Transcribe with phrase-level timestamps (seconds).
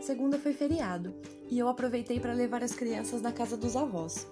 [0.00, 1.14] Segunda foi feriado
[1.50, 4.26] e eu aproveitei para levar as crianças na casa dos avós.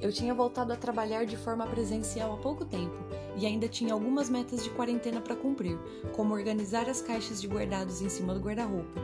[0.00, 2.94] Eu tinha voltado a trabalhar de forma presencial há pouco tempo
[3.36, 5.76] e ainda tinha algumas metas de quarentena para cumprir,
[6.12, 9.00] como organizar as caixas de guardados em cima do guarda-roupa.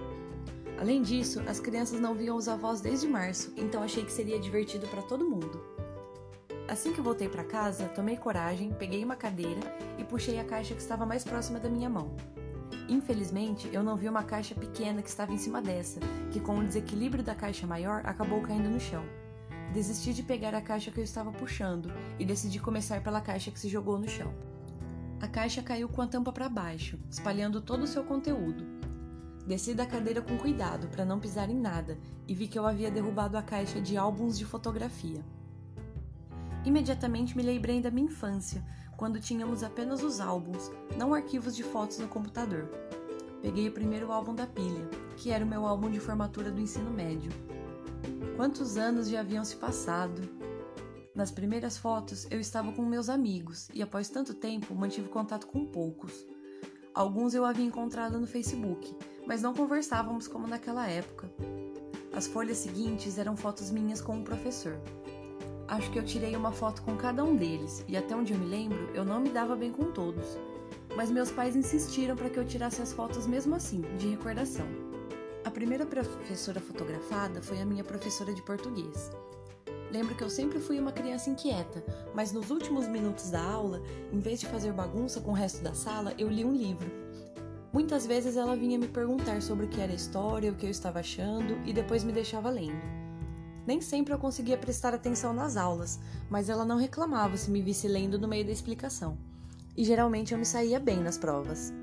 [0.81, 4.87] Além disso, as crianças não viam os avós desde março, então achei que seria divertido
[4.87, 5.61] para todo mundo.
[6.69, 9.61] Assim que voltei para casa, tomei coragem, peguei uma cadeira
[9.99, 12.15] e puxei a caixa que estava mais próxima da minha mão.
[12.89, 16.01] Infelizmente, eu não vi uma caixa pequena que estava em cima dessa,
[16.31, 19.05] que com o desequilíbrio da caixa maior acabou caindo no chão.
[19.73, 23.59] Desisti de pegar a caixa que eu estava puxando e decidi começar pela caixa que
[23.59, 24.33] se jogou no chão.
[25.21, 28.65] A caixa caiu com a tampa para baixo, espalhando todo o seu conteúdo.
[29.47, 32.91] Desci da cadeira com cuidado para não pisar em nada e vi que eu havia
[32.91, 35.25] derrubado a caixa de álbuns de fotografia.
[36.65, 38.65] Imediatamente me lembrei da minha infância,
[38.97, 42.69] quando tínhamos apenas os álbuns, não arquivos de fotos no computador.
[43.43, 46.91] Peguei o primeiro álbum da pilha, que era o meu álbum de formatura do ensino
[46.91, 47.31] médio.
[48.37, 50.23] Quantos anos já haviam se passado?
[51.15, 55.65] Nas primeiras fotos, eu estava com meus amigos e, após tanto tempo, mantive contato com
[55.65, 56.27] poucos.
[56.95, 58.95] Alguns eu havia encontrado no Facebook,
[59.27, 61.31] mas não conversávamos como naquela época.
[62.13, 64.81] As folhas seguintes eram fotos minhas com um professor.
[65.69, 68.47] Acho que eu tirei uma foto com cada um deles, e até onde eu me
[68.47, 70.39] lembro, eu não me dava bem com todos.
[70.97, 74.67] Mas meus pais insistiram para que eu tirasse as fotos mesmo assim, de recordação.
[75.45, 79.11] A primeira professora fotografada foi a minha professora de português.
[79.91, 84.21] Lembro que eu sempre fui uma criança inquieta, mas nos últimos minutos da aula, em
[84.21, 86.91] vez de fazer bagunça com o resto da sala, eu li um livro.
[87.73, 90.71] Muitas vezes ela vinha me perguntar sobre o que era a história, o que eu
[90.71, 93.06] estava achando e depois me deixava lendo.
[93.67, 95.99] Nem sempre eu conseguia prestar atenção nas aulas,
[96.31, 99.19] mas ela não reclamava se me visse lendo no meio da explicação.
[99.77, 101.75] E geralmente eu me saía bem nas provas.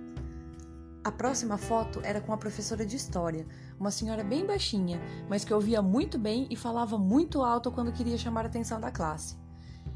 [1.04, 3.46] A próxima foto era com a professora de história,
[3.78, 8.18] uma senhora bem baixinha, mas que ouvia muito bem e falava muito alto quando queria
[8.18, 9.36] chamar a atenção da classe.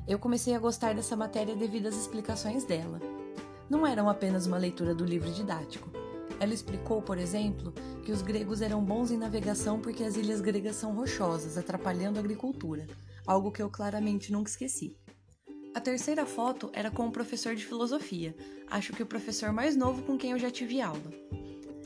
[0.06, 3.00] Eu comecei a gostar dessa matéria devido às explicações dela.
[3.70, 5.90] Não eram apenas uma leitura do livro didático,
[6.40, 10.76] ela explicou, por exemplo, que os gregos eram bons em navegação porque as ilhas gregas
[10.76, 12.86] são rochosas, atrapalhando a agricultura,
[13.26, 14.96] algo que eu claramente nunca esqueci.
[15.74, 18.36] A terceira foto era com um professor de filosofia,
[18.70, 21.12] acho que o professor mais novo com quem eu já tive aula.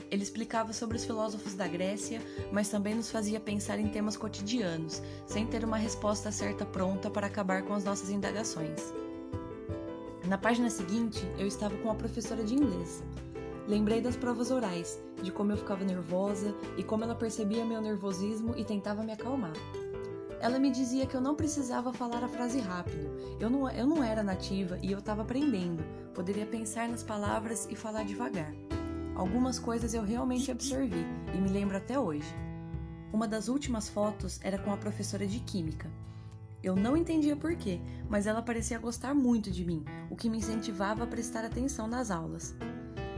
[0.10, 5.02] Ele explicava sobre os filósofos da Grécia, mas também nos fazia pensar em temas cotidianos,
[5.26, 8.94] sem ter uma resposta certa pronta para acabar com as nossas indagações.
[10.28, 13.02] Na página seguinte, eu estava com a professora de inglês.
[13.68, 18.54] Lembrei das provas orais, de como eu ficava nervosa e como ela percebia meu nervosismo
[18.58, 19.54] e tentava me acalmar.
[20.40, 23.12] Ela me dizia que eu não precisava falar a frase rápido.
[23.40, 25.84] Eu não, eu não era nativa e eu estava aprendendo.
[26.16, 28.52] Poderia pensar nas palavras e falar devagar.
[29.16, 32.34] Algumas coisas eu realmente absorvi e me lembro até hoje.
[33.14, 35.92] Uma das últimas fotos era com a professora de Química.
[36.64, 37.80] Eu não entendia porquê,
[38.10, 42.10] mas ela parecia gostar muito de mim, o que me incentivava a prestar atenção nas
[42.10, 42.56] aulas.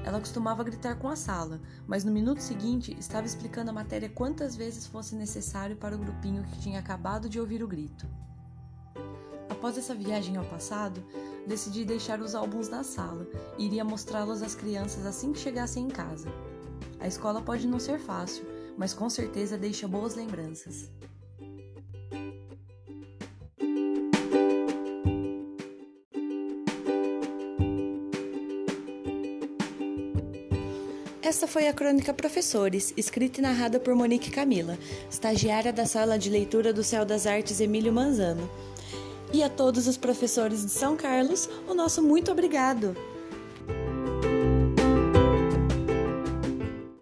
[0.03, 4.55] Ela costumava gritar com a sala, mas no minuto seguinte estava explicando a matéria quantas
[4.55, 8.05] vezes fosse necessário para o grupinho que tinha acabado de ouvir o grito.
[9.49, 11.01] Após essa viagem ao passado,
[11.47, 13.27] decidi deixar os álbuns na sala
[13.57, 16.27] e iria mostrá-los às crianças assim que chegassem em casa.
[16.99, 18.45] A escola pode não ser fácil,
[18.77, 20.91] mas com certeza deixa boas lembranças.
[31.23, 34.77] Esta foi a Crônica Professores, escrita e narrada por Monique Camila,
[35.09, 38.49] estagiária da Sala de Leitura do Céu das Artes Emílio Manzano.
[39.31, 42.93] E a todos os professores de São Carlos, o nosso muito obrigado!